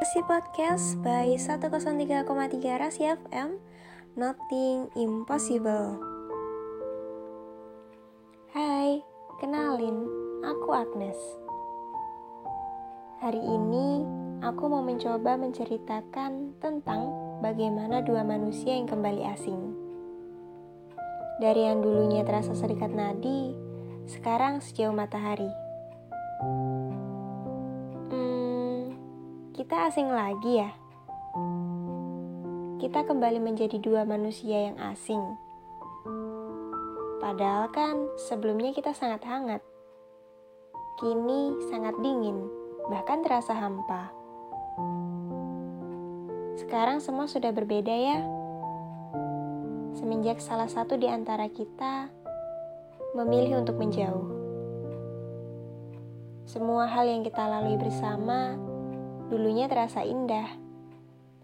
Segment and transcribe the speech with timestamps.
[0.00, 2.24] Si podcast by 103,3
[2.80, 3.60] Rasi FM
[4.16, 6.00] Nothing Impossible.
[8.56, 9.04] Hai,
[9.44, 10.08] kenalin,
[10.40, 11.20] aku Agnes.
[13.20, 14.00] Hari ini
[14.40, 17.12] aku mau mencoba menceritakan tentang
[17.44, 19.60] bagaimana dua manusia yang kembali asing.
[21.44, 23.52] Dari yang dulunya terasa serikat nadi,
[24.08, 25.52] sekarang sejauh matahari
[29.70, 30.74] kita asing lagi ya?
[32.82, 35.22] Kita kembali menjadi dua manusia yang asing.
[37.22, 39.62] Padahal kan sebelumnya kita sangat hangat.
[40.98, 42.50] Kini sangat dingin,
[42.90, 44.10] bahkan terasa hampa.
[46.58, 48.26] Sekarang semua sudah berbeda ya.
[49.94, 52.10] Semenjak salah satu di antara kita
[53.14, 54.34] memilih untuk menjauh.
[56.42, 58.69] Semua hal yang kita lalui bersama
[59.30, 60.58] Dulunya terasa indah,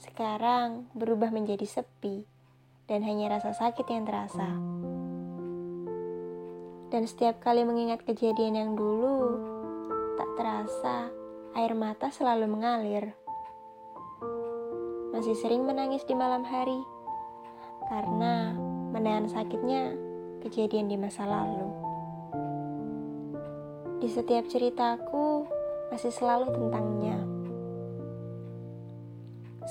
[0.00, 2.24] sekarang berubah menjadi sepi
[2.88, 4.48] dan hanya rasa sakit yang terasa.
[6.88, 9.36] Dan setiap kali mengingat kejadian yang dulu,
[10.16, 11.12] tak terasa
[11.60, 13.12] air mata selalu mengalir.
[15.12, 16.80] Masih sering menangis di malam hari
[17.92, 18.56] karena
[18.96, 19.92] menahan sakitnya
[20.40, 21.68] kejadian di masa lalu.
[24.00, 25.44] Di setiap ceritaku
[25.92, 27.33] masih selalu tentangnya.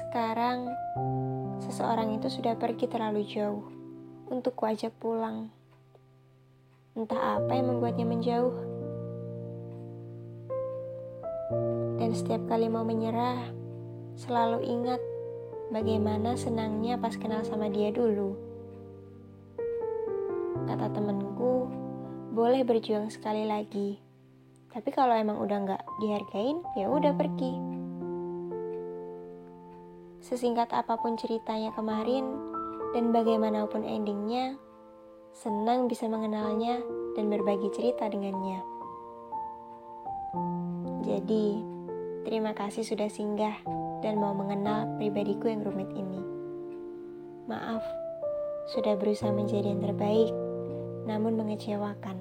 [0.00, 0.72] Sekarang,
[1.60, 3.68] seseorang itu sudah pergi terlalu jauh
[4.32, 5.52] untuk kuajak pulang.
[6.96, 8.56] Entah apa yang membuatnya menjauh.
[12.00, 13.44] Dan setiap kali mau menyerah,
[14.16, 15.00] selalu ingat
[15.68, 18.40] bagaimana senangnya pas kenal sama dia dulu.
[20.64, 21.68] Kata temenku,
[22.32, 24.00] boleh berjuang sekali lagi.
[24.72, 27.79] Tapi kalau emang udah nggak dihargain, ya udah pergi.
[30.20, 32.28] Sesingkat apa pun ceritanya kemarin
[32.92, 34.60] dan bagaimanapun endingnya,
[35.32, 36.84] senang bisa mengenalnya
[37.16, 38.60] dan berbagi cerita dengannya.
[41.00, 41.64] Jadi,
[42.28, 43.56] terima kasih sudah singgah
[44.04, 46.20] dan mau mengenal pribadiku yang rumit ini.
[47.48, 47.82] Maaf,
[48.76, 50.30] sudah berusaha menjadi yang terbaik,
[51.08, 52.20] namun mengecewakan.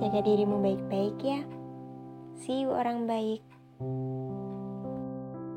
[0.00, 1.40] Jaga dirimu baik-baik ya.
[2.40, 3.44] See orang baik.